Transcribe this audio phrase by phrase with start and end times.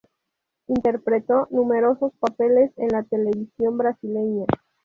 [0.65, 4.45] Interpretó numerosos papeles en la televisión brasileña.